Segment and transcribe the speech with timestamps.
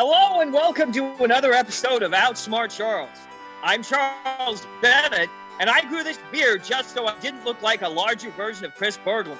[0.00, 3.18] Hello and welcome to another episode of Outsmart Charles.
[3.64, 5.28] I'm Charles Bennett,
[5.58, 8.76] and I grew this beard just so I didn't look like a larger version of
[8.76, 9.38] Chris Berglund.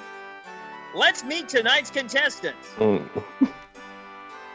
[0.93, 2.67] Let's meet tonight's contestants.
[2.75, 3.07] Mm.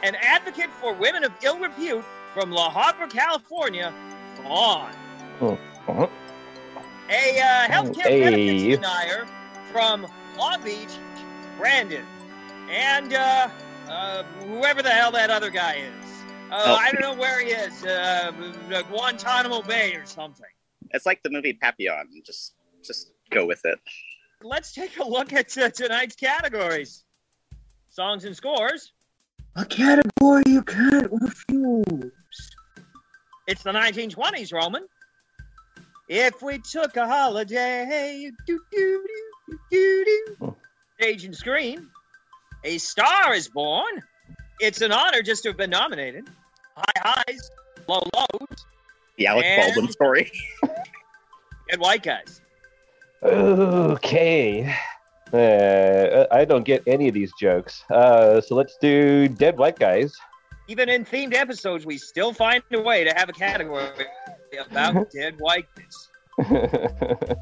[0.02, 3.90] An advocate for women of ill repute from La Habra, California,
[4.42, 4.94] Vaughan.
[5.40, 6.06] Uh-huh.
[7.08, 8.20] A uh, healthcare Hey.
[8.20, 9.26] benefits denier
[9.72, 10.98] from Long Beach,
[11.56, 12.04] Brandon.
[12.68, 13.48] And uh,
[13.88, 16.10] uh, whoever the hell that other guy is.
[16.50, 16.74] Uh, Oh.
[16.76, 17.84] I don't know where he is.
[17.84, 18.30] Uh,
[18.90, 20.46] Guantanamo Bay or something.
[20.90, 22.06] It's like the movie Papillon.
[22.24, 23.78] Just just go with it.
[24.42, 27.04] Let's take a look at uh, tonight's categories.
[27.88, 28.92] Songs and scores.
[29.56, 32.12] A category you can't refuse.
[33.46, 34.86] It's the 1920s, Roman.
[36.08, 39.06] If we took a holiday, do, do,
[39.48, 40.56] do, do, do, Oh.
[41.00, 41.88] stage and screen,
[42.64, 44.02] a star is born.
[44.60, 46.28] It's an honor just to have been nominated.
[46.76, 47.50] High highs,
[47.86, 48.66] low lows,
[49.16, 50.32] The Alec And- Baldwin story.
[51.70, 52.40] and white guys.
[53.22, 54.74] Okay.
[55.32, 57.82] Uh, I don't get any of these jokes.
[57.90, 60.12] Uh, so let's do dead white guys.
[60.68, 63.88] Even in themed episodes, we still find a way to have a category
[64.70, 66.08] about dead white guys.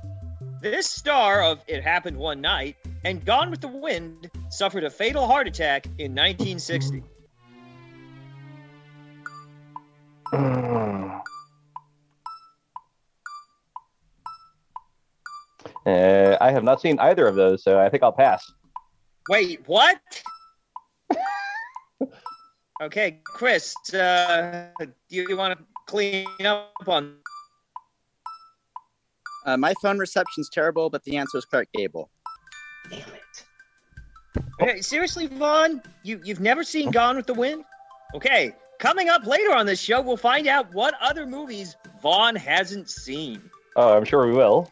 [0.62, 5.26] This star of It Happened One Night and Gone with the Wind suffered a fatal
[5.26, 7.02] heart attack in 1960.
[15.84, 18.48] Uh, I have not seen either of those, so I think I'll pass.
[19.28, 19.98] Wait, what?
[22.80, 27.16] okay, Chris, uh, do you, want to clean up on?
[29.44, 32.10] Uh, my phone reception's terrible, but the answer is Clark Gable.
[32.90, 33.44] Damn it.
[34.60, 37.64] Okay, seriously, Vaughan, you you've never seen Gone with the Wind?
[38.14, 42.88] Okay, coming up later on this show, we'll find out what other movies Vaughan hasn't
[42.88, 43.42] seen.
[43.76, 44.70] Oh, I'm sure we will.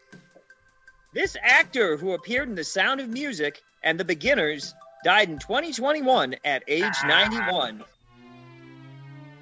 [1.14, 6.36] This actor who appeared in The Sound of Music and The Beginners died in 2021
[6.44, 7.82] at age 91.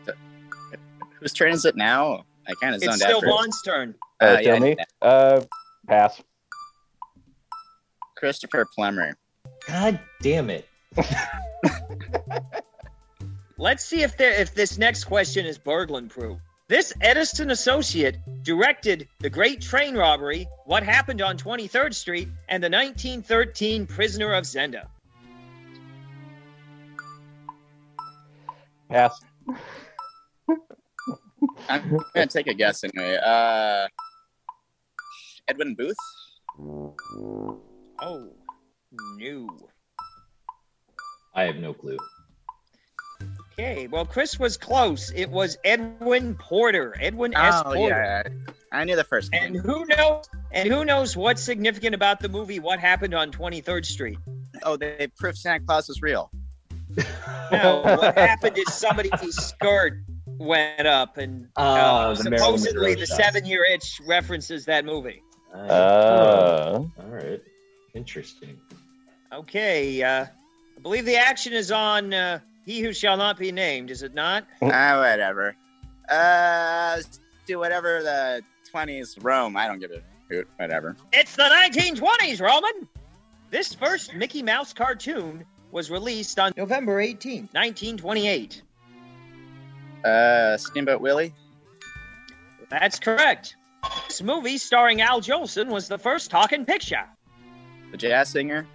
[1.20, 2.24] Whose turn is it now?
[2.46, 3.22] I kind of It's zoned still out.
[3.22, 3.94] for- Vaughan's turn.
[4.20, 4.76] Uh, Uh, tell yeah, me.
[5.00, 5.40] Uh,
[5.86, 6.20] pass.
[8.16, 9.16] Christopher Plummer.
[9.66, 10.68] God damn it.
[13.58, 16.38] Let's see if there, if this next question is burglar proof.
[16.68, 22.68] This Edison associate directed the Great Train Robbery, What Happened on 23rd Street, and the
[22.68, 24.86] 1913 Prisoner of Zenda.
[28.90, 29.18] Pass.
[31.68, 33.16] I'm gonna take a guess anyway.
[33.16, 33.88] Uh,
[35.48, 35.96] Edwin Booth.
[38.00, 38.30] Oh,
[39.18, 39.48] no.
[41.34, 41.96] I have no clue.
[43.52, 45.10] Okay, well, Chris was close.
[45.14, 47.62] It was Edwin Porter, Edwin S.
[47.66, 48.24] Oh Porter.
[48.26, 50.28] yeah, I knew the first And who knows?
[50.52, 54.18] And who knows what's significant about the movie What Happened on 23rd Street?
[54.62, 56.30] Oh, they proved Santa Claus was real.
[57.50, 59.94] No, what happened is somebody's skirt
[60.38, 65.22] went up, and Oh, uh, the supposedly Monroe the seven-year itch references that movie.
[65.54, 67.42] Uh, All right.
[67.94, 68.58] Interesting.
[69.32, 73.90] Okay, uh, I believe the action is on uh, He Who Shall Not Be Named,
[73.90, 74.46] is it not?
[74.62, 75.54] ah, whatever.
[76.08, 77.00] Uh,
[77.46, 79.56] do whatever the twenties Rome.
[79.56, 80.48] I don't give a hoot.
[80.56, 80.96] Whatever.
[81.12, 82.88] It's the 1920s, Roman.
[83.50, 88.62] This first Mickey Mouse cartoon was released on November 18, 1928.
[90.04, 91.34] Uh, Steamboat Willie.
[92.70, 93.56] That's correct.
[94.08, 97.04] This movie starring Al Jolson was the first talking picture.
[97.90, 98.66] The jazz singer.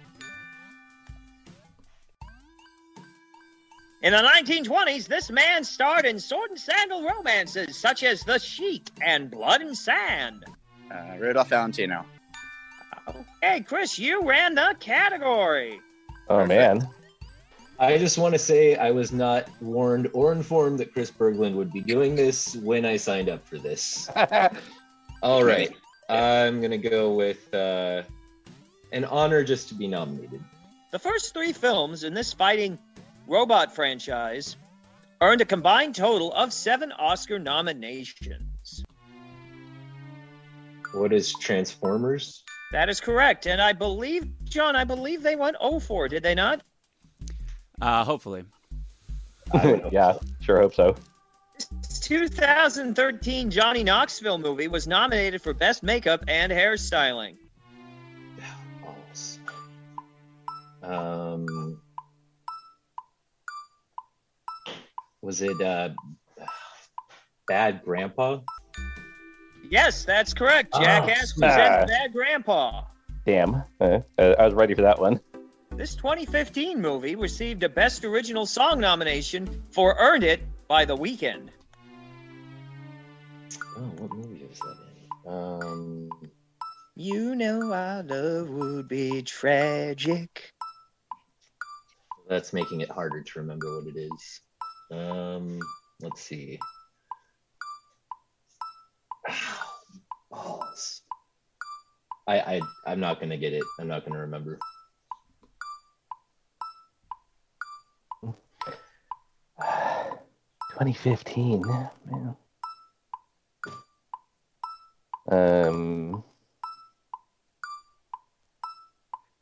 [4.02, 8.90] In the 1920s, this man starred in sword and sandal romances such as The Sheik
[9.00, 10.44] and Blood and Sand.
[10.90, 12.04] Uh, Rudolph Valentino.
[13.08, 15.80] Okay, Chris, you ran the category.
[16.28, 16.86] oh man.
[17.78, 21.72] I just want to say I was not warned or informed that Chris Berglund would
[21.72, 24.08] be doing this when I signed up for this.
[25.24, 25.74] All right.
[26.10, 28.02] I'm going to go with uh,
[28.92, 30.44] an honor just to be nominated.
[30.90, 32.78] The first three films in this fighting
[33.26, 34.54] robot franchise
[35.22, 38.84] earned a combined total of seven Oscar nominations.
[40.92, 42.44] What is Transformers?
[42.72, 43.46] That is correct.
[43.46, 46.60] And I believe, John, I believe they went 0 for, did they not?
[47.80, 48.44] Uh, hopefully.
[49.54, 50.96] I yeah, sure hope so.
[52.04, 57.36] This 2013 Johnny Knoxville movie was nominated for Best Makeup and Hairstyling.
[60.82, 61.80] Um,
[65.22, 65.88] was it uh,
[67.48, 68.40] Bad Grandpa?
[69.70, 70.72] Yes, that's correct.
[70.74, 71.54] Ah, Jackass smash.
[71.54, 72.82] presents Bad Grandpa.
[73.24, 73.62] Damn.
[73.80, 75.20] Uh, I was ready for that one.
[75.74, 81.48] This 2015 movie received a Best Original Song nomination for Earned It by The Weeknd.
[83.76, 84.76] Oh, what movie was that
[85.26, 85.32] in?
[85.32, 86.30] Um,
[86.94, 90.52] You know our love would be tragic.
[92.28, 94.40] that's making it harder to remember what it is.
[94.90, 95.60] Um,
[96.00, 96.58] let's see.
[100.30, 101.02] Balls.
[102.26, 103.64] I, I I'm not gonna get it.
[103.78, 104.58] I'm not gonna remember.
[110.72, 111.60] Twenty fifteen.
[112.06, 112.36] Man.
[115.28, 116.22] Um.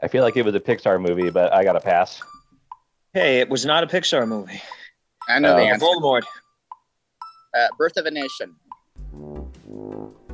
[0.02, 2.20] I feel like it was a Pixar movie, but I gotta pass.
[3.14, 4.60] Hey, it was not a Pixar movie.
[5.28, 5.64] I know the Oh.
[5.66, 5.86] answer.
[5.86, 6.22] Voldemort.
[7.54, 8.56] Uh, Birth of a Nation.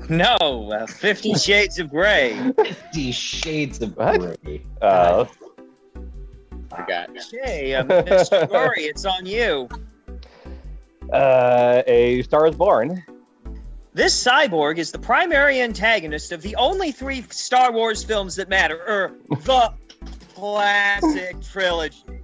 [0.09, 0.37] No,
[0.73, 2.53] uh, Fifty Shades of Grey.
[2.57, 4.41] Fifty Shades of What?
[4.43, 4.63] Grey.
[4.81, 5.27] Uh,
[6.71, 7.11] Forgot.
[7.45, 8.51] Hey, uh, Mr.
[8.51, 9.69] Murray, it's on you.
[11.13, 13.03] uh, a Star is Born.
[13.99, 18.77] This cyborg is the primary antagonist of the only three Star Wars films that matter,
[18.77, 19.13] or
[19.43, 19.73] the
[20.37, 22.21] classic trilogy.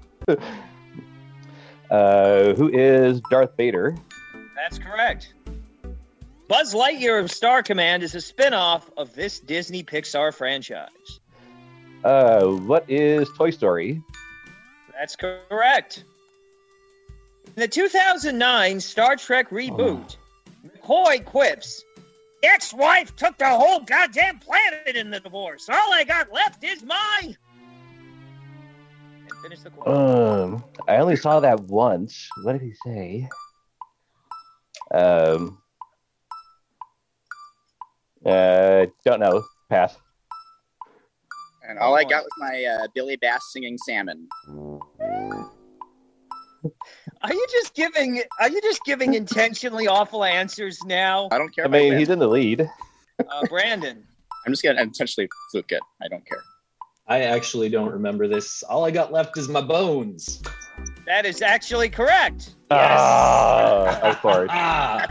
[1.91, 3.97] Uh, who is Darth Vader?
[4.55, 5.35] That's correct.
[6.47, 11.19] Buzz Lightyear of Star Command is a spin-off of this Disney Pixar franchise.
[12.05, 14.01] Uh, what is Toy Story?
[14.97, 16.05] That's correct.
[17.57, 20.19] In the 2009 Star Trek reboot,
[20.85, 21.85] McCoy quips,
[22.43, 25.69] Ex-wife took the whole goddamn planet in the divorce.
[25.71, 27.21] All I got left is my...
[27.23, 27.37] And
[29.43, 29.89] finish the quote.
[29.89, 32.29] Um, I only saw that once.
[32.43, 33.29] What did he say?
[34.93, 35.59] Um,
[38.27, 39.43] uh, don't know.
[39.71, 39.97] Pass.
[41.67, 44.29] And all I got was my uh, Billy Bass singing salmon.
[47.25, 48.23] Are you just giving?
[48.39, 51.65] Are you just giving intentionally awful answers now, I don't care.
[51.65, 52.69] I mean, he's in the lead.
[53.19, 54.05] uh, Brandon?
[54.47, 55.81] I'm just gonna intentionally fluke it.
[56.03, 56.43] I don't care.
[57.07, 58.63] I actually don't remember this.
[58.63, 60.43] All I got left is my bones.
[61.07, 62.55] That is actually correct.
[62.71, 64.51] Ah, of course.
[64.53, 65.07] Ah,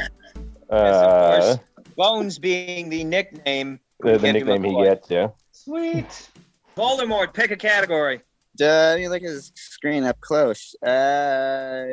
[0.69, 1.57] Uh, course.
[1.97, 3.79] Bones being the nickname.
[3.99, 5.29] the, the Give him a nickname he gets, yeah.
[5.51, 6.29] Sweet.
[6.77, 8.21] Voldemort, pick a category.
[8.55, 10.75] Duh, you look at his screen up close.
[10.83, 11.85] Uh,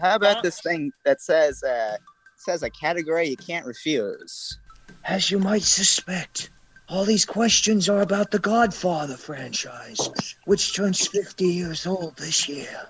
[0.00, 1.96] how about this thing that says uh,
[2.36, 4.58] says a category you can't refuse?
[5.04, 6.50] As you might suspect,
[6.88, 12.88] all these questions are about the Godfather franchise, which turns 50 years old this year.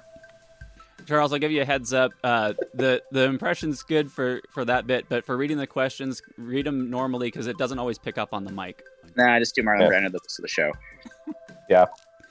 [1.06, 2.12] Charles, I'll give you a heads up.
[2.24, 6.66] Uh, the the impression's good for for that bit, but for reading the questions, read
[6.66, 8.82] them normally because it doesn't always pick up on the mic.
[9.16, 9.88] Nah, I just do Marlon Yeah.
[9.88, 10.72] Brando the rest of the show.
[11.68, 11.86] Yeah.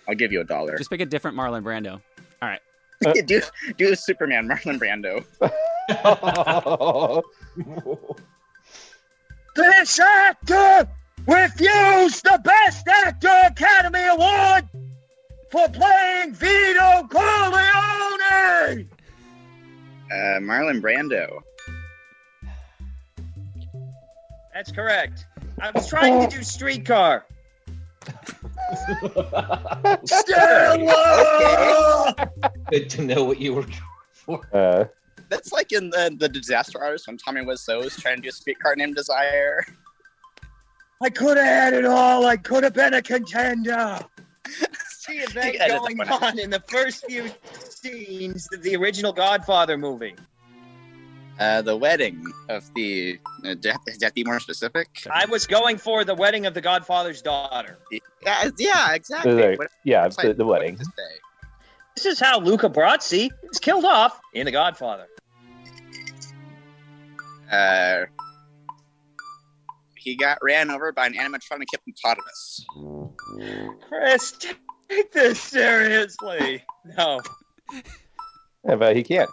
[0.08, 0.78] I'll give you a dollar.
[0.78, 2.02] Just pick a different Marlon Brando.
[2.42, 2.62] Alright.
[3.28, 3.42] Do
[3.78, 5.26] do the Superman Marlon Brando.
[9.56, 10.86] This actor
[11.26, 14.68] refused the Best Actor Academy Award
[15.50, 18.90] for playing Vito Corleone.
[20.12, 21.40] Uh, Marlon Brando.
[24.54, 25.26] That's correct.
[25.62, 27.26] I was trying to do Streetcar.
[30.06, 32.16] Stella!
[32.72, 33.74] good to know what you were going
[34.14, 34.42] for.
[34.54, 34.86] uh,
[35.30, 38.32] That's like in the, the Disaster Artist when Tommy Wiseau was trying to do a
[38.32, 39.66] streetcar named Desire.
[41.02, 42.26] I could have had it all.
[42.26, 44.00] I could have been a contender.
[44.88, 47.30] See a event that going on in the first few
[47.70, 50.16] scenes of the original Godfather movie.
[51.40, 53.20] Uh, the wedding of the.
[53.44, 54.88] Uh, do, you have to, do you have to be more specific?
[55.12, 57.78] I was going for the wedding of the Godfather's daughter.
[57.92, 59.34] Yeah, yeah, exactly.
[59.34, 60.76] the- What- yeah, what's the, like- the wedding.
[60.78, 60.90] does?
[61.98, 65.08] This is how Luca Brasi is killed off in The Godfather.
[67.52, 68.06] Uh,
[69.98, 72.66] he got ran over by an animatronic hippopotamus.
[73.88, 74.34] Chris,
[74.90, 76.64] take this seriously.
[76.98, 77.22] No.
[78.68, 79.30] Yeah, but he can't.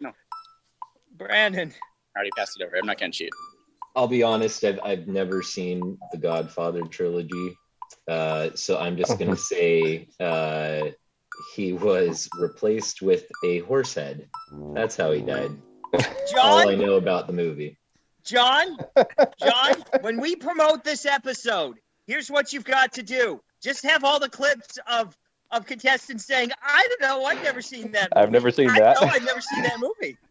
[1.16, 1.72] Brandon,
[2.14, 2.76] I already passed it over.
[2.76, 3.30] I'm not gonna cheat.
[3.96, 7.56] I'll be honest, I've, I've never seen the Godfather trilogy.
[8.06, 10.90] Uh, so I'm just going to say uh,
[11.54, 14.28] he was replaced with a horse head.
[14.74, 15.50] That's how he died.
[16.36, 17.78] All I know about the movie.
[18.24, 18.76] John,
[19.40, 23.40] John, when we promote this episode, here's what you've got to do.
[23.62, 25.16] Just have all the clips of
[25.50, 29.00] of contestants saying, "I don't know, I've never seen that." I've never seen I that.
[29.00, 30.16] know I've never seen that movie.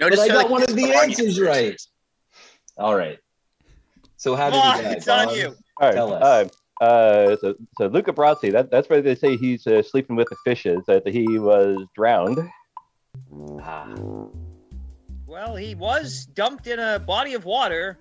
[0.00, 1.80] No, But I tell got one of the answers right.
[2.76, 3.20] All right.
[4.16, 4.92] So how did Vaughan, he die?
[4.92, 5.38] it's on Vaughan?
[5.38, 5.46] you.
[5.80, 5.94] All right.
[5.94, 6.50] Tell us.
[6.80, 10.28] Uh, uh, so, so Luca Brasi, that, that's why they say he's uh, sleeping with
[10.30, 12.40] the fishes, that he was drowned.
[13.60, 13.94] Ah,
[15.28, 17.96] Well, he was dumped in a body of water,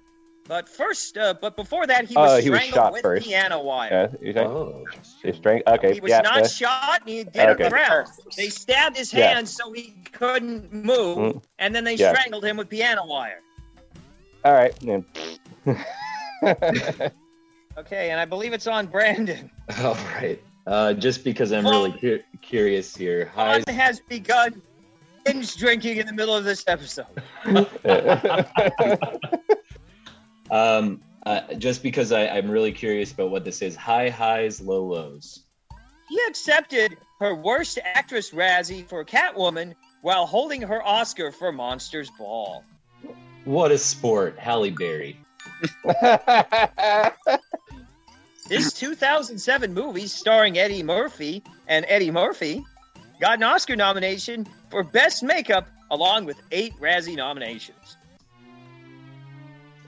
[0.47, 3.25] but first, uh, but before that, he was Uh, he was strangled shot with first.
[3.25, 4.09] piano wire.
[4.21, 4.47] Yeah, you think?
[4.49, 4.83] oh.
[5.23, 6.21] He's strang- okay, He was yeah.
[6.21, 7.65] not uh, shot, and he did Okay.
[7.65, 8.05] it drown.
[8.37, 9.33] They stabbed his Yeah.
[9.35, 11.43] hands so he couldn't move, Mm.
[11.59, 12.13] and then they Yeah.
[12.13, 13.39] strangled him with piano wire.
[14.45, 14.75] all right.
[14.81, 15.05] then.
[17.75, 19.49] Okay, and I believe it's on Brandon.
[19.81, 20.39] All right.
[20.67, 23.31] Uh, just because I'm really cu- curious here.
[23.33, 23.59] Hi.
[23.61, 24.61] Vaughan has begun
[25.25, 27.07] binge drinking in the middle of this episode.
[30.53, 33.75] Um, uh, just because I, I'm really curious about what this is.
[33.75, 35.39] High highs, low lows.
[36.09, 42.63] He accepted her worst actress Razzie for Catwoman while holding her Oscar for Monsters Ball.
[43.45, 45.19] What a sport, Halle Berry.
[48.49, 52.65] This 2007 movie starring Eddie Murphy and Eddie Murphy
[53.21, 57.97] got an Oscar nomination for Best Makeup along with eight Razzie nominations.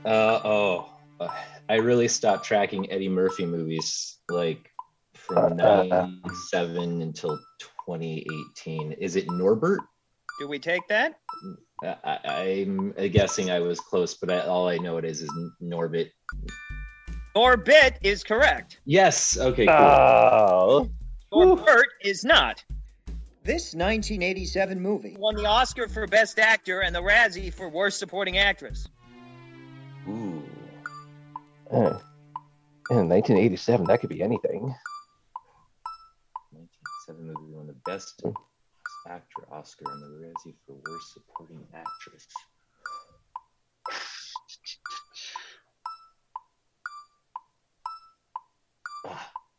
[0.05, 1.27] Uh, oh, uh,
[1.67, 4.69] I really stopped tracking Eddie Murphy movies like
[5.15, 7.38] from 97 until
[7.88, 8.91] 2018.
[8.93, 9.79] Is it Norbert?
[10.39, 11.19] Do we take that?
[11.83, 15.31] I, I- I'm guessing I was close, but I, all I know it is is
[15.62, 16.12] Norbit.
[17.35, 18.79] Norbit is correct.
[18.85, 19.38] Yes.
[19.38, 19.65] Okay.
[19.65, 19.75] Cool.
[19.75, 20.89] oh.
[21.33, 22.63] Norbert is not.
[23.43, 28.38] This 1987 movie won the Oscar for Best Actor and the Razzie for Worst Supporting
[28.38, 28.88] Actress.
[30.07, 30.43] Ooh.
[31.71, 31.97] Uh,
[32.91, 34.75] in 1987, that could be anything.
[36.51, 38.24] 1997 one of the best
[39.07, 42.27] actor Oscar and the Razzie for worst supporting actress.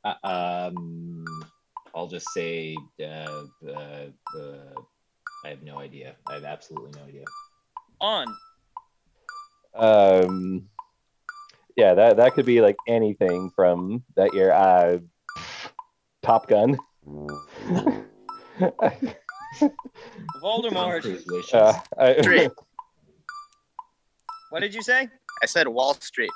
[0.05, 1.25] Uh, um,
[1.95, 4.81] I'll just say, uh, uh, uh,
[5.45, 6.17] I have no idea.
[6.29, 7.25] I have absolutely no idea.
[8.01, 8.27] On.
[9.77, 10.69] Um,
[11.77, 14.51] yeah, that that could be like anything from that year.
[14.53, 14.99] Uh,
[16.23, 16.79] Top Gun.
[20.43, 21.03] Voldemort.
[21.03, 22.49] Tom Cruise uh, I-
[24.51, 25.09] What did you say?
[25.43, 26.31] I said Wall Street.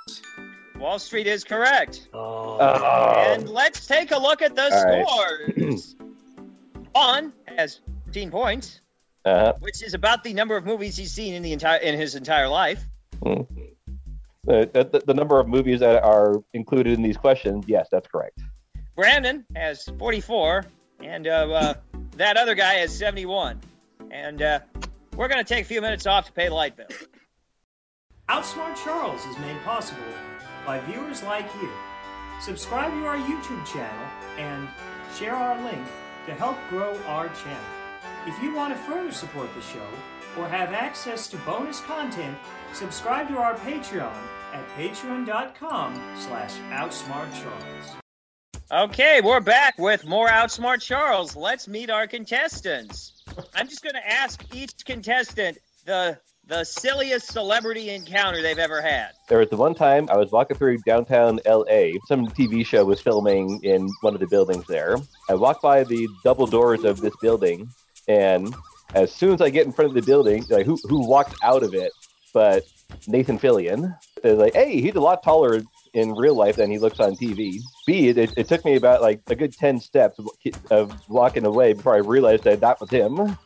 [0.78, 2.08] Wall Street is correct.
[2.12, 2.58] oh.
[2.58, 5.06] And let's take a look at the All right.
[5.08, 5.96] scores.
[6.94, 8.80] On has 15 points,
[9.24, 12.16] uh, which is about the number of movies he's seen in the entire in his
[12.16, 12.82] entire life.
[13.22, 13.48] The,
[14.44, 18.40] the, the number of movies that are included in these questions, yes, that's correct.
[18.96, 20.64] Brandon has 44,
[21.02, 21.74] and uh, uh,
[22.16, 23.60] that other guy has 71.
[24.10, 24.60] And uh,
[25.16, 26.86] we're going to take a few minutes off to pay the light bill.
[28.28, 30.02] Outsmart Charles is made possible
[30.66, 31.70] by viewers like you.
[32.40, 34.06] Subscribe to our YouTube channel
[34.38, 34.68] and
[35.16, 35.86] share our link
[36.26, 37.64] to help grow our channel.
[38.26, 39.86] If you want to further support the show
[40.38, 42.36] or have access to bonus content,
[42.72, 44.16] subscribe to our Patreon
[44.52, 48.00] at patreon.com slash outsmartcharles.
[48.72, 51.34] Okay, we're back with more Outsmart Charles.
[51.34, 53.24] Let's meet our contestants.
[53.54, 59.10] I'm just going to ask each contestant the the silliest celebrity encounter they've ever had.
[59.28, 61.92] There was the one time I was walking through downtown LA.
[62.06, 64.96] Some TV show was filming in one of the buildings there.
[65.28, 67.68] I walked by the double doors of this building,
[68.08, 68.52] and
[68.94, 71.62] as soon as I get in front of the building, like who who walked out
[71.62, 71.92] of it?
[72.32, 72.64] But
[73.06, 73.96] Nathan Fillion.
[74.22, 75.60] They're like, hey, he's a lot taller
[75.94, 77.58] in real life than he looks on TV.
[77.86, 80.28] B, it, it took me about like a good ten steps of,
[80.70, 83.36] of walking away before I realized that that was him.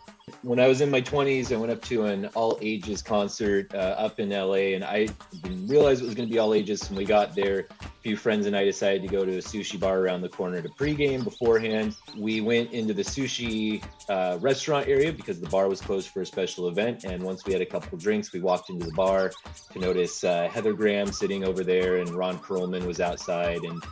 [0.45, 3.95] When I was in my 20s, I went up to an all ages concert uh,
[3.99, 5.09] up in LA, and I
[5.43, 6.89] didn't realize it was going to be all ages.
[6.89, 9.79] When we got there, a few friends and I decided to go to a sushi
[9.81, 11.97] bar around the corner to pregame beforehand.
[12.17, 16.27] We went into the sushi uh, restaurant area because the bar was closed for a
[16.27, 17.05] special event.
[17.05, 19.33] And once we had a couple drinks, we walked into the bar
[19.73, 23.63] to notice uh, Heather Graham sitting over there, and Ron Perlman was outside.
[23.63, 23.83] And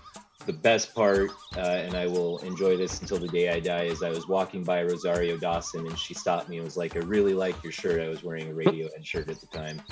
[0.47, 4.03] the best part, uh, and I will enjoy this until the day I die, is
[4.03, 7.35] I was walking by Rosario Dawson and she stopped me and was like, I really
[7.35, 8.01] like your shirt.
[8.01, 9.83] I was wearing a Radiohead shirt at the time.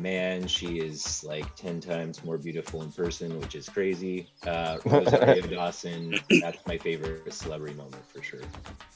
[0.00, 4.28] Man, she is like 10 times more beautiful in person, which is crazy.
[4.44, 8.40] Uh, Rosario Dawson, that's my favorite celebrity moment for sure.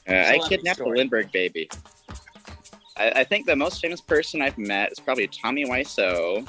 [0.07, 0.97] Uh, I Celebrity kidnapped story.
[0.97, 1.69] a Lindbergh baby.
[2.97, 6.45] I, I think the most famous person I've met is probably Tommy Wiseau,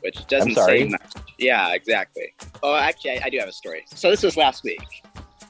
[0.00, 0.84] which doesn't sorry?
[0.84, 1.12] say much.
[1.38, 2.32] Yeah, exactly.
[2.62, 3.84] Oh, actually, I, I do have a story.
[3.94, 5.02] So this was last week.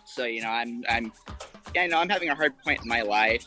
[0.06, 1.12] So you know, I'm I'm
[1.74, 3.44] yeah, you know, I'm having a hard point in my life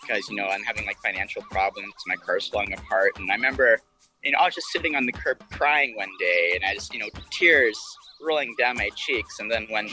[0.00, 1.92] because you know I'm having like financial problems.
[2.06, 3.78] My car's falling apart, and I remember,
[4.22, 6.92] you know, I was just sitting on the curb crying one day, and I just
[6.92, 7.78] you know tears
[8.20, 9.88] rolling down my cheeks, and then when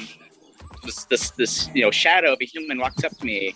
[0.83, 3.55] this this this you know shadow of a human walks up to me,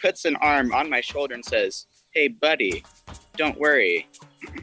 [0.00, 2.84] puts an arm on my shoulder, and says, "Hey, buddy,
[3.38, 4.06] don't worry,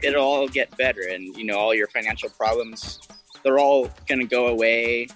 [0.02, 3.00] it'll all get better, and you know all your financial problems,
[3.42, 5.08] they're all gonna go away,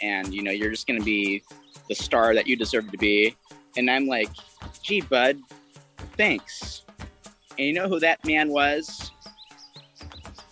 [0.00, 1.42] and you know you're just gonna be
[1.88, 3.34] the star that you deserve to be."
[3.76, 4.30] And I'm like,
[4.82, 5.40] "Gee, bud,
[6.16, 6.84] thanks."
[7.58, 9.10] And you know who that man was?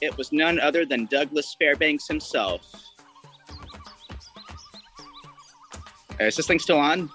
[0.00, 2.62] It was none other than Douglas Fairbanks himself.
[6.18, 7.10] Is this thing still on?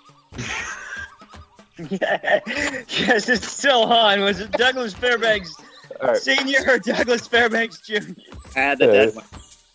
[1.89, 4.21] yes, it's still on.
[4.21, 5.53] Was it Douglas Fairbanks
[6.01, 6.17] All right.
[6.17, 8.11] Senior or Douglas Fairbanks Jr.?
[8.55, 9.25] Ah, the dead one.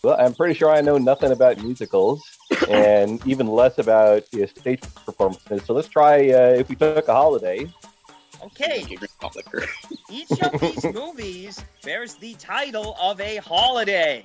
[0.03, 2.23] Well, I'm pretty sure I know nothing about musicals
[2.71, 5.63] and even less about you know, stage performances.
[5.67, 7.69] So let's try uh, if we took a holiday.
[8.43, 9.65] Okay, You drink malt liquor.
[10.11, 14.25] each of these movies bears the title of a holiday.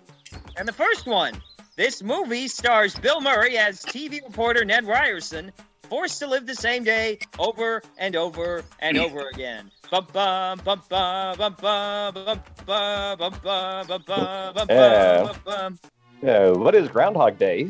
[0.56, 1.34] And the first one,
[1.76, 5.52] this movie stars Bill Murray as TV reporter Ned Ryerson,
[5.90, 9.72] forced to live the same day over and over and over again.
[9.92, 15.24] Bum, bum, bum, bum, bum, bum, bum, bum, bum, bum, bum, bum, bum, Yeah.
[15.24, 15.80] bum, bum.
[16.28, 17.70] Uh, what is Groundhog Day?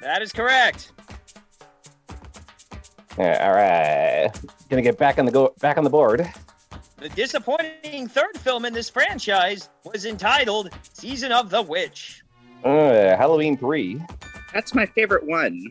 [0.00, 0.92] That is correct.
[3.18, 4.30] Yeah, all right,
[4.70, 6.26] gonna get back on the go back on the board.
[6.96, 12.22] The disappointing third film in this franchise was entitled Season of the Witch.
[12.64, 14.00] Uh, Halloween three.
[14.54, 15.62] That's my favorite one.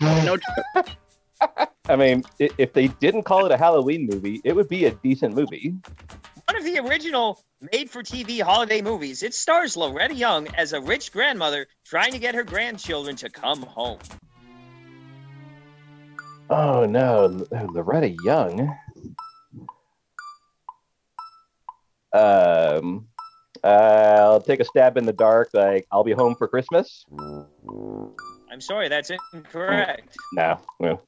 [0.00, 0.36] No
[0.74, 0.86] joke.
[1.88, 5.34] I mean, if they didn't call it a Halloween movie, it would be a decent
[5.34, 5.74] movie.
[6.44, 7.40] One of the original
[7.72, 12.18] made for TV holiday movies, it stars Loretta Young as a rich grandmother trying to
[12.18, 13.98] get her grandchildren to come home.
[16.50, 18.74] Oh no, Loretta Young.
[22.12, 23.06] Um,
[23.62, 25.50] I'll take a stab in the dark.
[25.52, 27.04] Like I'll be home for Christmas.
[28.50, 30.16] I'm sorry, that's incorrect.
[30.32, 31.00] No, no.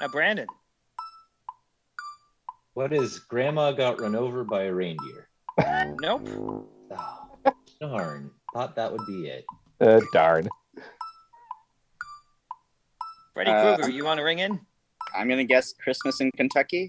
[0.00, 0.46] Now, Brandon,
[2.74, 5.28] What is Grandma got run over by a reindeer?
[6.00, 6.28] nope.
[6.90, 8.30] Oh, darn.
[8.54, 9.44] Thought that would be it.
[9.80, 10.48] Uh, darn.
[13.34, 14.60] Freddy Uh, Krueger, you want to ring in?
[15.16, 16.88] I'm gonna guess Christmas in Kentucky.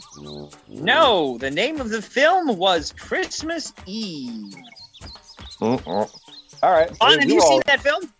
[0.67, 4.53] No, the name of the film was Christmas Eve.
[5.61, 6.19] Mm-mm.
[6.61, 6.89] All right.
[6.89, 8.11] On, well, have you you all- seen that film?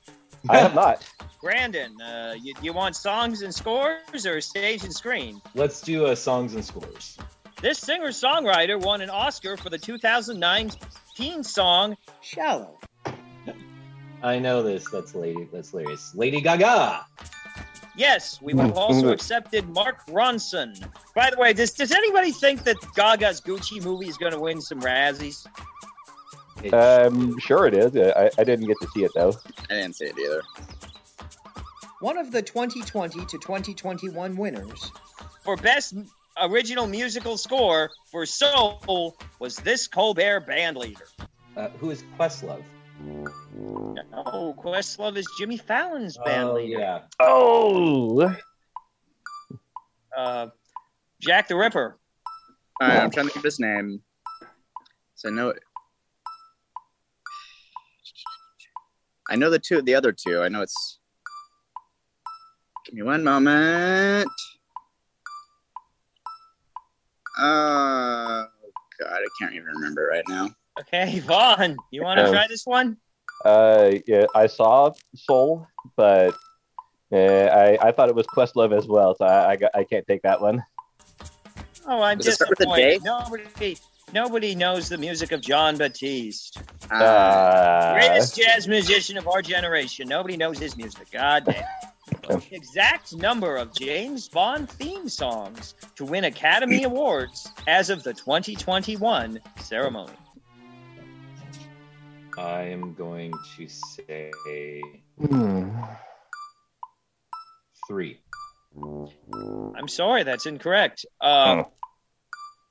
[0.49, 1.05] I have not.
[1.41, 5.41] Brandon, uh, you, you want songs and scores or stage and screen?
[5.55, 7.17] Let's do uh, songs and scores.
[7.61, 12.77] This singer songwriter won an Oscar for the 2019 song Shallow.
[14.21, 14.89] I know this.
[14.91, 15.47] That's lady.
[15.51, 16.13] That's hilarious.
[16.13, 17.05] Lady Gaga.
[17.95, 20.73] Yes, we have also accepted Mark Ronson.
[21.15, 24.61] By the way, does, does anybody think that Gaga's Gucci movie is going to win
[24.61, 25.45] some Razzies?
[26.63, 27.95] It- Um, sure it is.
[27.95, 29.33] I, I didn't get to see it though.
[29.69, 30.41] I didn't see it either.
[32.01, 34.91] One of the 2020 to 2021 winners
[35.43, 35.95] for Best
[36.41, 41.05] Original Musical Score for Soul was this Colbert band leader.
[41.57, 42.63] uh, who is Questlove?
[44.13, 46.79] Oh, Questlove is Jimmy Fallon's band oh leader.
[46.79, 47.01] yeah.
[47.19, 48.33] Oh,
[50.15, 50.47] Uh,
[51.21, 51.97] Jack the Ripper.
[52.81, 54.01] All right, I'm trying to think of his name.
[55.15, 55.53] So I know.
[59.29, 60.41] I know the two, the other two.
[60.41, 60.98] I know it's.
[62.89, 64.27] Give me one moment.
[67.37, 68.47] Oh
[68.99, 70.49] God, I can't even remember right now.
[70.79, 72.97] Okay, Vaughan, you want to Um, try this one?
[73.45, 76.35] uh, yeah, I saw Soul, but
[77.13, 80.07] uh, I I thought it was Questlove as well, so I I, got, I can't
[80.07, 80.63] take that one.
[81.85, 83.03] Oh, I'm Does it start with a disappointed.
[83.03, 83.77] Nobody,
[84.13, 86.57] nobody knows the music of Jon Batiste,
[86.89, 90.07] Uh, Uh, greatest jazz musician of our generation.
[90.07, 91.11] Nobody knows his music.
[91.11, 91.63] God damn.
[92.27, 98.13] The exact number of James Bond theme songs to win Academy Awards as of the
[98.13, 100.11] 2021 ceremony.
[102.37, 104.81] I am going to say
[105.19, 105.69] hmm.
[107.87, 108.19] three.
[109.75, 111.05] I'm sorry, that's incorrect.
[111.19, 111.71] Uh, Oh.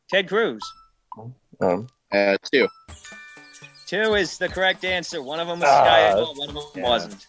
[0.09, 0.63] Ted Cruz.
[1.61, 2.67] Um, uh, two.
[3.87, 5.23] Two is the correct answer.
[5.23, 6.83] One of them was Ah, Sky High, one of them yeah.
[6.83, 7.27] wasn't.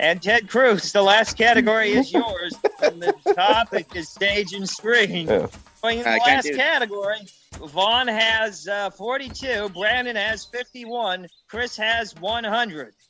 [0.00, 2.54] And Ted Cruz, the last category is yours.
[2.82, 5.26] and the topic is stage and screen.
[5.26, 5.46] Yeah.
[5.82, 7.18] Going in the last category,
[7.58, 12.94] Vaughan has uh, 42, Brandon has 51, Chris has 100.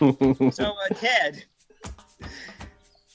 [0.00, 1.44] So uh, Ted,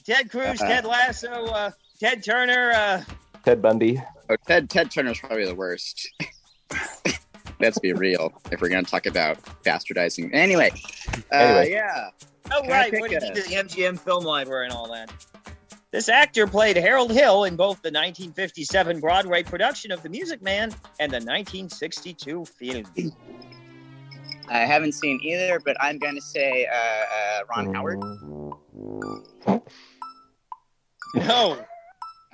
[0.06, 1.70] Ted Cruz, Ted Lasso, uh,
[2.00, 2.70] Ted Turner.
[2.72, 3.02] Uh,
[3.44, 4.00] Ted Bundy.
[4.30, 6.08] Oh, Ted Ted Turner's probably the worst.
[7.60, 8.32] Let's be real.
[8.52, 10.70] If we're gonna talk about bastardizing, anyway.
[11.30, 11.72] Uh, Anyway.
[11.72, 12.08] yeah.
[12.52, 13.42] Oh Can right, pick what did a- he do?
[13.42, 15.12] The MGM film library and all that.
[15.90, 20.70] This actor played Harold Hill in both the 1957 Broadway production of The Music Man
[21.00, 22.84] and the 1962 film.
[24.50, 28.00] I haven't seen either, but I'm gonna say uh, uh, Ron Howard.
[31.14, 31.56] No.
[31.64, 31.64] All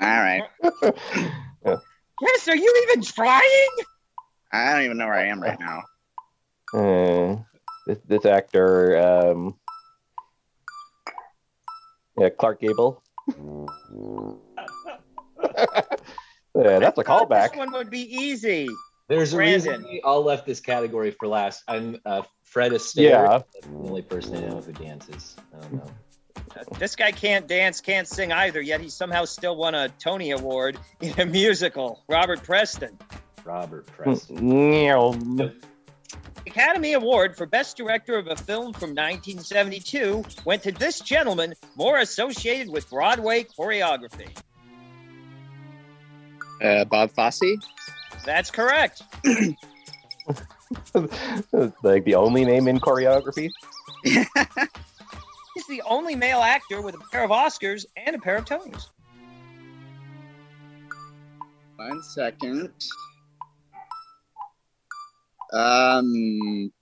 [0.00, 0.42] right.
[2.20, 3.68] Yes, are you even trying?
[4.52, 5.82] I don't even know where I am right now.
[6.72, 7.36] Uh,
[7.88, 9.56] this, this actor, um,
[12.18, 13.02] yeah, Clark Gable.
[16.54, 17.50] yeah, that's a I thought callback.
[17.50, 18.68] This one would be easy.
[19.08, 21.62] There's a reason we all left this category for last.
[21.68, 23.10] I'm uh, Fred Astaire.
[23.10, 23.42] Yeah.
[23.52, 25.36] That's the only person I know who dances.
[25.54, 25.90] I don't know.
[26.78, 30.78] This guy can't dance, can't sing either, yet he somehow still won a Tony Award
[31.00, 32.02] in a musical.
[32.08, 32.96] Robert Preston.
[33.44, 34.70] Robert Preston.
[34.70, 35.12] Meow.
[36.46, 41.98] Academy Award for Best Director of a Film from 1972 went to this gentleman, more
[41.98, 44.28] associated with Broadway choreography.
[46.62, 47.56] Uh, Bob Fosse.
[48.24, 49.02] That's correct.
[51.82, 53.50] like the only name in choreography.
[54.04, 54.26] He's
[55.68, 58.88] the only male actor with a pair of Oscars and a pair of Tonys.
[61.76, 62.70] One second.
[65.54, 66.72] Um,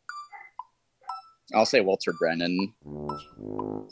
[1.54, 2.72] I'll say Walter Brennan.
[2.84, 3.86] No,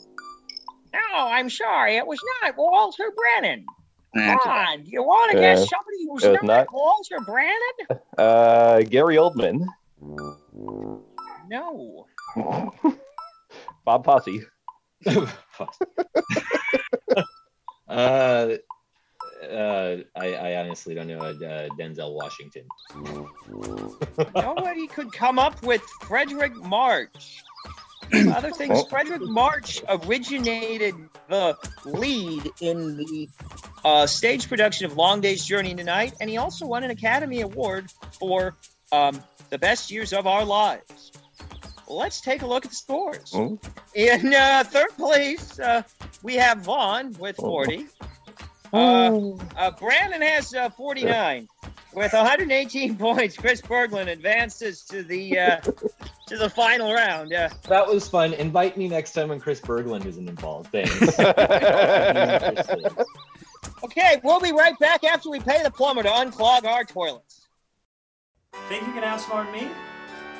[1.13, 3.65] I'm sorry, it was not Walter Brennan.
[4.13, 8.01] Come on, you want to Uh, guess somebody who's not, not- Walter Brennan?
[8.17, 9.65] Uh, Gary Oldman.
[11.47, 12.07] No.
[13.85, 14.41] Bob Posse.
[17.87, 18.55] Uh,
[19.51, 21.19] uh, I, I honestly don't know.
[21.19, 22.63] Uh, Denzel Washington.
[24.35, 27.43] Nobody could come up with Fredric March.
[28.13, 28.85] Other things, Oh.
[28.85, 30.95] Fredric March originated
[31.29, 33.29] the lead in the
[33.85, 37.41] uh, stage production of Long Day's Journey into Night, and he also won an Academy
[37.41, 38.55] Award for
[38.91, 41.11] um, the best years of our lives.
[41.87, 43.31] Let's take a look at the scores.
[43.33, 43.55] Hmm.
[43.95, 45.83] In uh, third place, uh,
[46.23, 47.63] we have Vaughan with Oh.
[48.71, 49.43] 40.
[49.57, 51.47] Uh, uh, Brandon has uh, 49
[51.93, 53.35] with 118 points.
[53.37, 55.57] Chris Berglund advances to the uh,
[56.27, 57.33] to the final round.
[57.33, 58.33] Uh, That was fun.
[58.33, 60.71] Invite me next time when Chris Berglund isn't involved.
[60.71, 61.19] Thanks.
[63.83, 67.47] okay, we'll be right back after we pay the plumber to unclog our toilets.
[68.69, 69.67] Think you can outsmart me?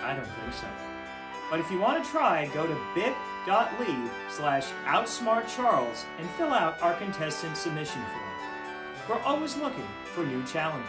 [0.03, 0.67] I don't think so.
[1.49, 2.75] But if you want to try, go to
[3.45, 8.31] bit.ly slash outsmartcharles and fill out our contestant submission form.
[9.09, 10.87] We're always looking for new challengers.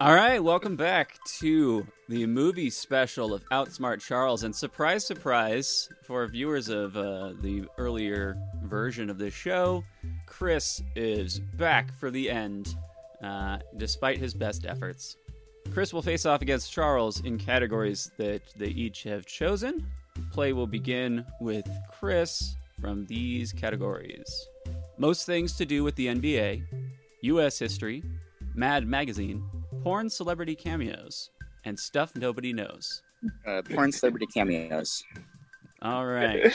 [0.00, 4.44] All right, welcome back to the movie special of Outsmart Charles.
[4.44, 9.82] And surprise, surprise, for viewers of uh, the earlier version of this show,
[10.24, 12.76] Chris is back for the end,
[13.24, 15.16] uh, despite his best efforts.
[15.72, 19.84] Chris will face off against Charles in categories that they each have chosen.
[20.32, 24.48] Play will begin with Chris from these categories
[24.98, 26.64] most things to do with the NBA,
[27.22, 27.58] U.S.
[27.58, 28.02] history,
[28.54, 29.42] Mad Magazine,
[29.82, 31.30] porn celebrity cameos,
[31.64, 33.02] and stuff nobody knows.
[33.46, 35.02] Uh, porn celebrity cameos.
[35.82, 36.52] All right.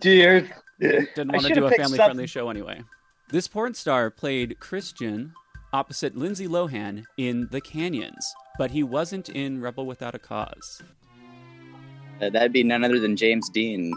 [0.00, 0.48] Dear.
[0.80, 2.82] Didn't want to do a picked family friendly show anyway.
[3.28, 5.32] This porn star played Christian
[5.72, 10.82] opposite Lindsay Lohan in The Canyons, but he wasn't in Rebel Without a Cause.
[12.22, 13.92] Uh, that'd be none other than James Deen.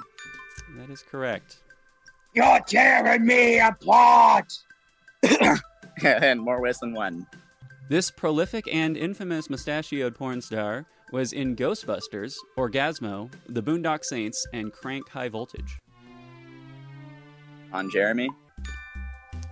[0.77, 1.57] That is correct.
[2.33, 4.51] You're tearing me apart.
[6.03, 7.27] and more ways than one.
[7.87, 14.73] This prolific and infamous mustachioed porn star was in Ghostbusters, Orgazmo, The Boondock Saints, and
[14.73, 15.79] Crank High Voltage.
[17.71, 18.29] Ron Jeremy.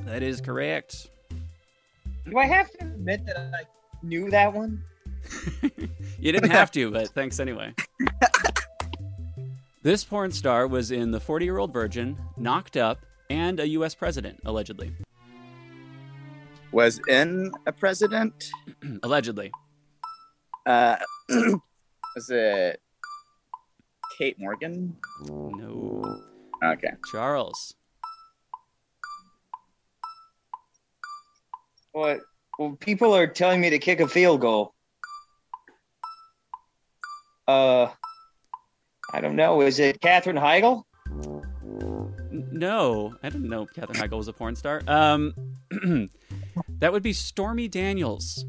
[0.02, 1.12] That is correct.
[2.26, 3.64] Do I have to admit that I
[4.02, 4.84] knew that one?
[6.20, 7.74] you didn't have to, but thanks anyway.
[9.84, 13.94] this porn star was in The 40 Year Old Virgin, Knocked Up, and a U.S.
[13.94, 14.94] president, allegedly.
[16.72, 18.50] Was in a president.
[19.04, 19.52] allegedly.
[20.66, 20.96] Uh,
[21.30, 22.82] was it
[24.18, 24.96] Kate Morgan?
[25.28, 26.22] No.
[26.64, 26.92] Okay.
[27.12, 27.76] Charles.
[31.92, 32.22] What?
[32.58, 34.74] Well, people are telling me to kick a field goal.
[37.48, 37.88] Uh,
[39.14, 39.62] I don't know.
[39.62, 40.84] Is it Katherine Heigl?
[42.32, 44.82] No, I didn't know Katherine Heigl was a porn star.
[44.88, 45.34] Um,
[46.80, 48.46] that would be Stormy Daniels.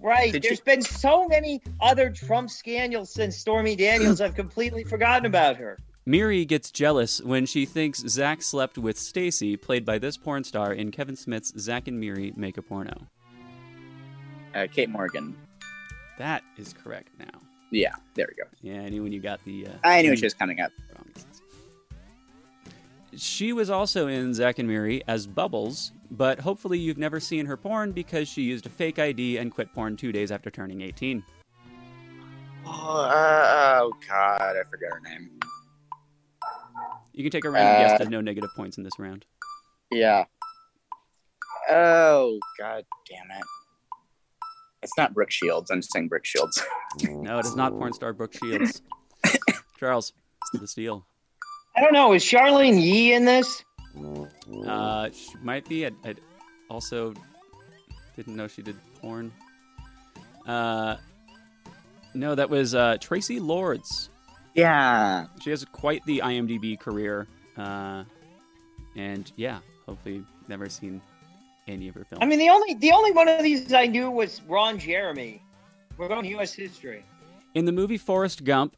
[0.00, 0.32] Right.
[0.32, 4.20] Did There's been so many other Trump scandals since Stormy Daniels.
[4.20, 5.78] I've completely forgotten about her.
[6.06, 10.72] Miri gets jealous when she thinks Zack slept with Stacy, played by this porn star
[10.72, 13.08] in Kevin Smith's Zack and Miri Make a Porno.
[14.54, 15.36] Uh, Kate Morgan.
[16.16, 17.47] That is correct now.
[17.70, 18.48] Yeah, there we go.
[18.62, 19.66] Yeah, I knew when you got the.
[19.66, 20.72] Uh, I knew she was coming up.
[20.96, 21.06] wrong.
[23.16, 27.56] She was also in Zack and Miri as Bubbles, but hopefully you've never seen her
[27.56, 31.22] porn because she used a fake ID and quit porn two days after turning 18.
[32.66, 35.30] Oh, uh, oh God, I forgot her name.
[37.12, 37.92] You can take a random guess.
[37.92, 39.24] Uh, There's no negative points in this round.
[39.90, 40.24] Yeah.
[41.70, 43.44] Oh God, damn it!
[44.82, 45.70] It's not Brooke Shields.
[45.70, 46.62] I'm saying Brooke Shields.
[47.08, 48.82] No, it is not porn star Brooke Shields.
[49.78, 50.12] Charles,
[50.54, 51.06] the steal.
[51.76, 52.12] I don't know.
[52.12, 53.62] Is Charlene Yee in this?
[54.66, 55.86] Uh, she might be.
[55.86, 56.14] I, I
[56.70, 57.14] also
[58.16, 59.32] didn't know she did porn.
[60.46, 60.96] Uh,
[62.14, 64.08] no, that was uh, Traci Lords.
[64.54, 65.26] yeah.
[65.42, 67.26] She has quite the IMDb career.
[67.56, 68.04] Uh,
[68.96, 71.00] and yeah, hopefully never seen
[71.68, 72.22] any of her films.
[72.22, 75.42] I mean, the only the only one of these I knew was Ron Jeremy.
[75.96, 76.52] We're going U.S.
[76.52, 77.04] history.
[77.54, 78.76] In the movie Forrest Gump,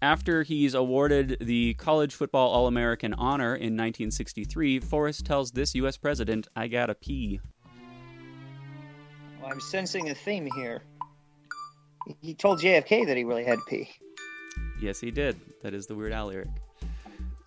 [0.00, 5.96] after he's awarded the College Football All American honor in 1963, Forrest tells this U.S.
[5.96, 7.40] president, I gotta pee.
[9.40, 10.82] Well, I'm sensing a theme here.
[12.20, 13.90] He told JFK that he really had pee.
[14.80, 15.40] Yes, he did.
[15.62, 16.48] That is the Weird Al lyric.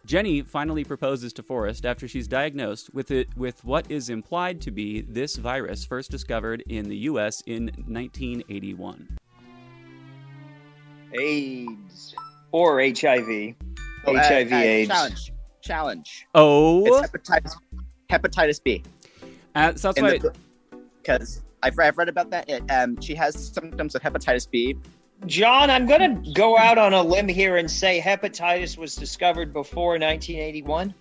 [0.08, 4.72] Jenny finally proposes to Forrest after she's diagnosed with it with what is implied to
[4.72, 7.42] be this virus first discovered in the U.S.
[7.46, 9.18] in 1981.
[11.20, 12.16] AIDS
[12.54, 13.56] or HIV.
[14.06, 14.88] Oh, uh, HIV uh, AIDS.
[14.90, 15.34] Challenge.
[15.62, 16.28] Challenge.
[16.34, 17.56] Oh, It's hepatitis.
[18.10, 18.84] Hepatitis B.
[19.56, 20.18] uh, so that's In why.
[20.20, 20.34] the-
[21.02, 22.50] Because I've, I've read about that.
[22.50, 24.78] It, um, she has symptoms of hepatitis B.
[25.26, 29.52] John, I'm going to go out on a limb here and say hepatitis was discovered
[29.52, 30.94] before 1981.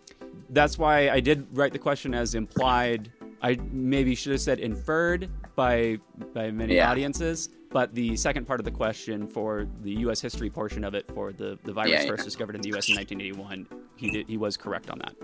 [0.50, 3.12] that's why I did write the question as implied.
[3.42, 5.98] I maybe should have said inferred by
[6.32, 6.90] by many Yeah.
[6.90, 10.20] audiences, but the second part of the question for the U.S.
[10.20, 12.08] history portion of it for the the virus Yeah, yeah.
[12.08, 12.88] first discovered in the U.S.
[12.88, 15.14] in 1981, he did he was correct on that.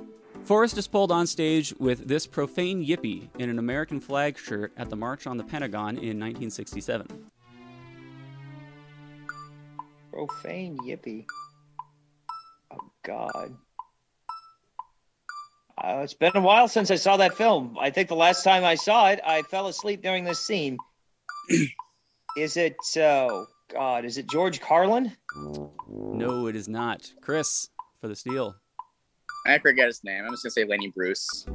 [0.45, 4.91] Forrest is pulled on stage with this profane yippee in an American flag shirt at
[4.91, 7.07] the March on the Pentagon in 1967.
[10.13, 11.25] Profane yippee.
[12.71, 13.57] Oh, God.
[15.83, 17.77] Uh, it's been a while since I saw that film.
[17.81, 20.77] I think the last time I saw it, I fell asleep during this scene.
[22.37, 25.13] is it, oh, God, is it George Carlin?
[25.89, 27.11] No, it is not.
[27.23, 27.71] Chris
[28.01, 28.55] for the steal.
[29.47, 30.25] I forget his name.
[30.25, 31.47] I'm just gonna say Lenny Bruce.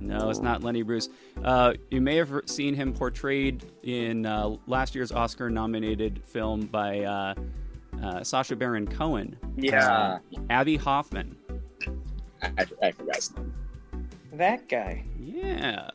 [0.00, 1.10] No, it's not Lenny Bruce.
[1.42, 7.34] Uh, you may have seen him portrayed in uh, last year's Oscar-nominated film by uh,
[8.04, 10.18] uh, Sacha Baron Cohen, Yeah.
[10.50, 11.36] Abbie Hoffman.
[12.42, 13.54] I, I forgot his name.
[14.32, 15.04] That guy.
[15.18, 15.88] Yeah.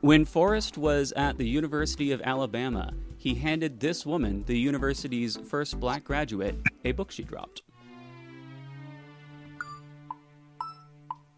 [0.00, 5.78] When Forrest was at the University of Alabama, he handed this woman, the university's first
[5.78, 7.62] black graduate, a book she dropped.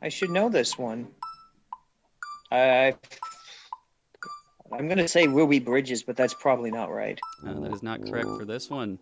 [0.01, 1.09] I should know this one.
[2.51, 2.95] I,
[4.73, 7.19] I'm going to say Ruby Bridges, but that's probably not right.
[7.47, 8.99] Uh, that is not correct for this one.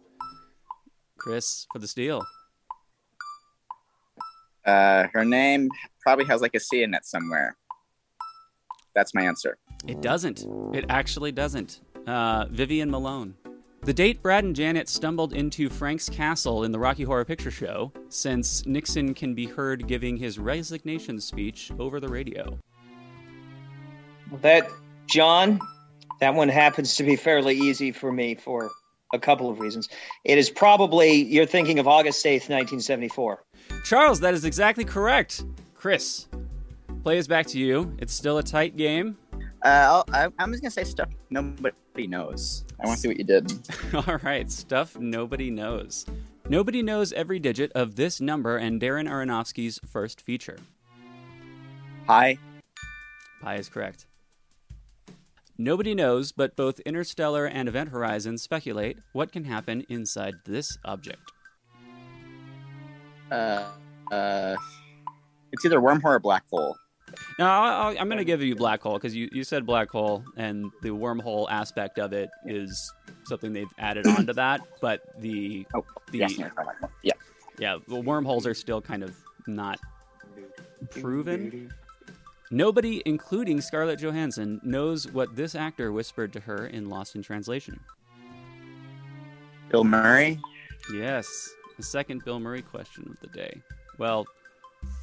[1.20, 2.22] Chris for the steal.
[4.66, 7.56] Uh, her name probably has like a C in it somewhere.
[8.94, 9.56] That's my answer.
[9.86, 10.46] It doesn't.
[10.74, 11.80] It actually doesn't.
[12.06, 13.34] Uh, Vivian Malone.
[13.82, 17.92] The date Brad and Janet stumbled into Frank's castle in the Rocky Horror Picture Show,
[18.10, 22.58] since Nixon can be heard giving his resignation speech over the radio.
[24.42, 24.70] That,
[25.06, 25.60] John,
[26.20, 28.70] that one happens to be fairly easy for me for
[29.12, 29.88] a couple of reasons.
[30.24, 33.44] It is probably, you're thinking of August 8th, 1974.
[33.84, 35.44] Charles, that is exactly correct.
[35.74, 36.28] Chris,
[37.02, 37.94] play is back to you.
[37.98, 39.16] It's still a tight game.
[39.64, 42.64] Uh, I'll, I, I'm just gonna say stuff nobody knows.
[42.82, 43.52] I want to see what you did.
[43.94, 46.06] All right, stuff nobody knows.
[46.48, 50.58] Nobody knows every digit of this number and Darren Aronofsky's first feature.
[52.06, 52.38] Hi.
[53.40, 54.06] Pi is correct.
[55.60, 61.20] Nobody knows, but both Interstellar and Event Horizon speculate what can happen inside this object.
[63.30, 63.68] Uh,
[64.10, 64.56] uh,
[65.52, 66.74] it's either wormhole or black hole.
[67.38, 69.90] Now, I'll, I'll, I'm going to give you black hole because you, you said black
[69.90, 72.90] hole, and the wormhole aspect of it is
[73.26, 74.62] something they've added onto that.
[74.80, 76.48] But the Oh, the yes, no,
[77.02, 77.12] yeah.
[77.58, 79.14] Yeah, the wormholes are still kind of
[79.46, 79.78] not
[80.88, 81.70] proven.
[82.52, 87.78] Nobody, including Scarlett Johansson, knows what this actor whispered to her in Lost in Translation.
[89.70, 90.40] Bill Murray.
[90.92, 93.62] Yes, the second Bill Murray question of the day.
[93.98, 94.26] Well,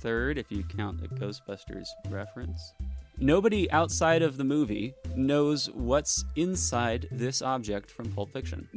[0.02, 2.74] third if you count the Ghostbusters reference.
[3.18, 8.68] Nobody outside of the movie knows what's inside this object from Pulp Fiction.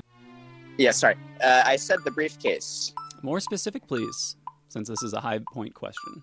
[0.79, 1.17] Yeah, sorry.
[1.43, 2.93] Uh, I said the briefcase.
[3.23, 4.37] More specific, please,
[4.69, 6.23] since this is a high point question.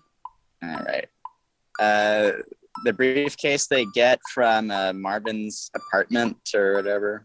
[0.62, 1.06] All right.
[1.78, 2.32] Uh,
[2.84, 7.22] the briefcase they get from uh, Marvin's apartment or whatever.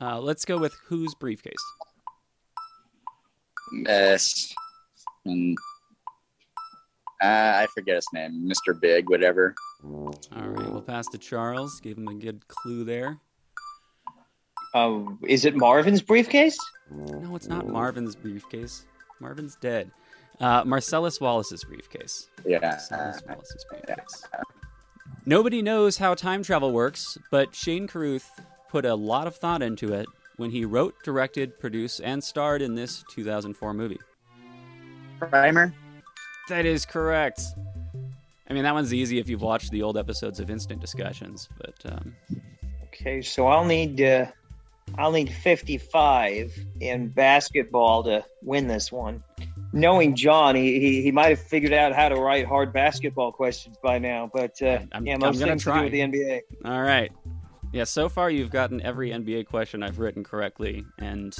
[0.00, 1.54] Uh, let's go with whose briefcase?
[3.88, 4.18] Uh,
[5.26, 5.56] and,
[7.22, 7.26] uh,
[7.62, 8.48] I forget his name.
[8.50, 8.78] Mr.
[8.78, 9.54] Big, whatever.
[9.84, 11.80] All right, we'll pass to Charles.
[11.80, 13.18] Give him a good clue there.
[14.74, 16.58] Uh, is it Marvin's briefcase?
[16.90, 18.86] No, it's not Marvin's briefcase.
[19.20, 19.90] Marvin's dead.
[20.40, 22.28] Uh, Marcellus Wallace's briefcase.
[22.46, 22.58] Yeah.
[22.60, 24.24] Marcellus Wallace's briefcase.
[25.26, 28.30] Nobody knows how time travel works, but Shane Carruth
[28.70, 32.74] put a lot of thought into it when he wrote, directed, produced, and starred in
[32.74, 33.98] this 2004 movie.
[35.18, 35.74] Primer.
[36.48, 37.42] That is correct.
[38.48, 41.74] I mean, that one's easy if you've watched the old episodes of Instant Discussions, but
[41.92, 42.16] um,
[42.86, 44.26] Okay, so I'll need uh,
[44.98, 49.22] I'll need 55 in basketball to win this one.
[49.72, 53.76] Knowing John, he, he, he might have figured out how to write hard basketball questions
[53.82, 55.78] by now, but uh, I'm- yeah, I'm most gonna things to try.
[55.78, 56.40] do with the NBA.
[56.64, 57.12] all right.
[57.72, 61.32] Yeah, so far you've gotten every NBA question I've written correctly and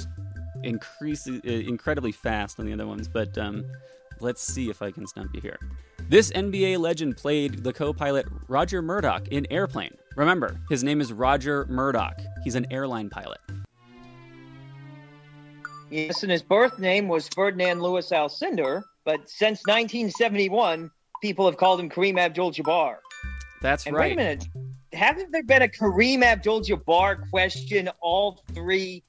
[0.63, 3.65] increase, uh, incredibly fast on the other ones, but um,
[4.21, 5.59] let's see if I can stump you here.
[6.07, 9.95] This NBA legend played the co pilot Roger Murdoch in Airplane.
[10.15, 12.19] Remember, his name is Roger Murdoch.
[12.45, 13.39] He's an airline pilot.
[15.91, 20.89] Yes, and his birth name was Ferdinand Louis Alcindor, but since 1971,
[21.21, 22.95] people have called him Kareem Abdul-Jabbar.
[23.61, 24.09] That's And right.
[24.09, 24.45] wait a minute,
[24.93, 29.03] haven't there been a Kareem Abdul-Jabbar question all three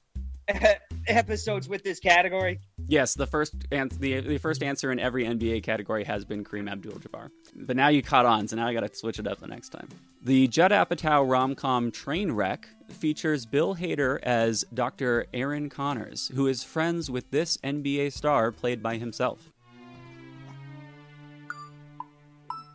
[1.07, 2.59] episodes with this category?
[2.85, 6.69] Yes, the first an- the, the first answer in every NBA category has been Kareem
[6.69, 7.29] Abdul-Jabbar.
[7.55, 9.69] But now you caught on, so now I got to switch it up the next
[9.69, 9.87] time.
[10.21, 15.25] The Judd Apatow rom-com Trainwreck features Bill Hader as Dr.
[15.33, 19.51] Aaron Connors, who is friends with this NBA star played by himself.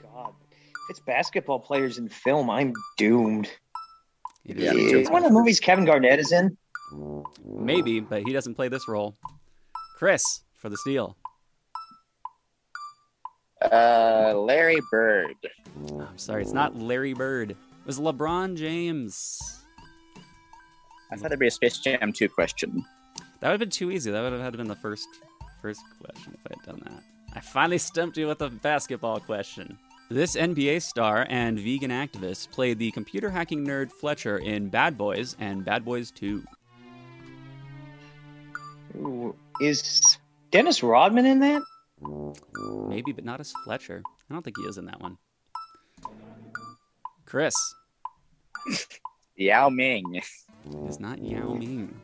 [0.03, 3.51] God, if it's basketball players in film, I'm doomed.
[4.45, 4.99] It Yeah, is- me too.
[4.99, 6.57] It's one of the movies Kevin Garnett is in.
[7.45, 9.15] Maybe, but he doesn't play this role.
[9.97, 11.17] Chris for the steal.
[13.61, 15.35] Uh, Larry Bird.
[15.91, 17.51] Oh, I'm sorry, it's not Larry Bird.
[17.51, 19.65] It was LeBron James.
[21.11, 22.85] I thought there'd be a Space Jam 2 question.
[23.41, 24.11] That would have been too easy.
[24.11, 25.09] That would have had been the first
[25.63, 27.03] first question if I had done that.
[27.35, 29.79] I finally stumped you with a basketball question.
[30.11, 35.37] This NBA star and vegan activist played the computer hacking nerd Fletcher in Bad Boys
[35.39, 36.43] and Bad Boys 2.
[38.97, 40.19] Ooh, is
[40.51, 41.63] Dennis Rodman in that?
[42.89, 44.03] Maybe, but not as Fletcher.
[44.31, 45.19] I don't think he is in that one.
[47.27, 47.55] Chris
[49.37, 50.23] Yao Ming.
[50.89, 51.95] Is not Yao Ming.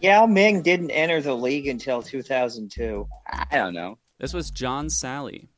[0.00, 3.06] Yao Ming didn't enter the league until 2002.
[3.28, 3.98] I don't know.
[4.18, 5.48] This was John Salley.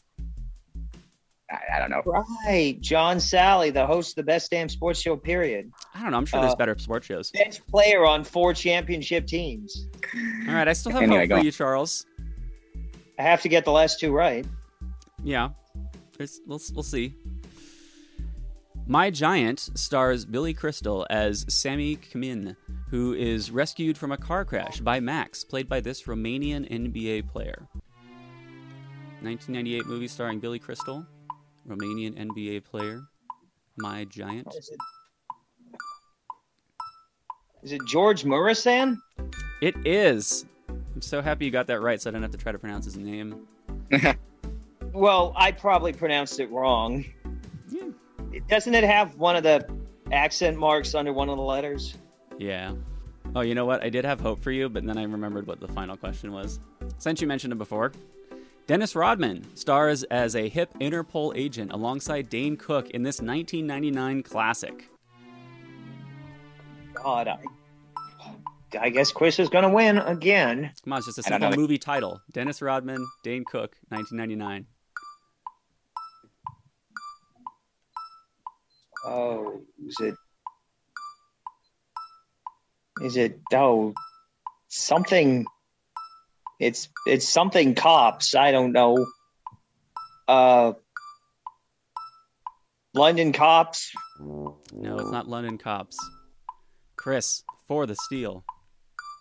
[1.50, 2.02] I, I don't know.
[2.46, 5.16] Right, John Salley, the host of the best damn sports show.
[5.16, 5.70] Period.
[5.94, 6.16] I don't know.
[6.16, 7.30] I'm sure there's Uh, better sports shows.
[7.30, 9.87] Bench player on four championship teams.
[10.48, 11.44] All right, I still have Anyway, hope go for on.
[11.44, 12.06] you, Charles.
[13.18, 14.44] I have to get the last two right.
[15.22, 15.50] Yeah,
[16.18, 17.14] There's, we'll, we'll see.
[18.88, 22.55] My Giant stars Billy Crystal as Sammy Kamin,
[22.88, 27.66] who is rescued from a car crash by Max, played by this Romanian NBA player.
[29.22, 31.05] 1998 movie starring Billy Crystal,
[31.68, 33.03] Romanian NBA player.
[33.77, 34.46] My Giant.
[34.57, 34.79] Is it,
[37.64, 38.99] is it George Muresan?
[39.61, 40.47] It is.
[40.68, 42.84] I'm so happy you got that right, so I don't have to try to pronounce
[42.84, 43.49] his name.
[44.93, 47.05] Well, I probably pronounced it wrong.
[47.68, 47.89] Yeah.
[48.49, 49.66] Doesn't it have one of the
[50.12, 51.97] accent marks under one of the letters?
[52.39, 52.74] Yeah.
[53.34, 53.82] Oh, you know what?
[53.82, 56.61] I did have hope for you, but then I remembered what the final question was.
[56.99, 57.93] Since you mentioned him before,
[58.66, 64.89] Dennis Rodman stars as a hip Interpol agent alongside Dane Cook in this 1999 classic.
[66.95, 67.39] God, I,
[68.80, 70.72] I guess Chris is going to win again.
[70.82, 72.20] Come on, it's just a simple movie title.
[72.32, 74.66] Dennis Rodman, Dane Cook, 1999.
[79.07, 80.14] Oh, is it?
[83.02, 83.40] Is it?
[83.52, 83.94] Oh,
[84.68, 85.46] something.
[86.59, 88.34] It's it's something cops.
[88.34, 89.07] I don't know.
[90.26, 90.72] Uh,
[92.94, 93.92] London cops.
[94.18, 95.98] No, it's not London Cops.
[96.96, 98.44] Chris, for the steal.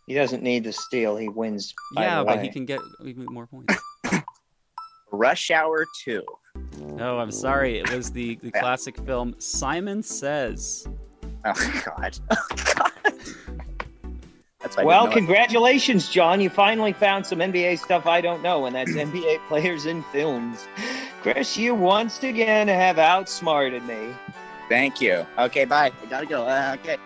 [0.08, 1.18] He doesn't need the steal.
[1.18, 1.74] He wins.
[1.92, 3.76] Yeah, either but he can get even more points.
[5.12, 6.24] Rush Hour 2.
[6.80, 7.80] No, I'm sorry.
[7.80, 10.88] It was the, the classic film Simon Sez.
[11.46, 12.18] Oh, God.
[12.32, 12.92] Oh, God.
[14.62, 15.20] That's why Well, didn't know it.
[15.28, 16.42] congratulations, John.
[16.42, 20.68] You finally found some NBA stuff I don't know, and that's NBA players in films.
[21.22, 24.10] Chris, you once again have outsmarted me.
[24.68, 25.24] Thank you.
[25.38, 25.92] Okay, bye.
[26.02, 26.48] I gotta go.
[26.48, 26.98] Uh, okay.